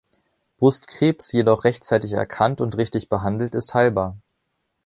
[0.57, 4.17] Brustkrebs jedoch rechtzeitig erkannt und richtig behandelt ist heilbar.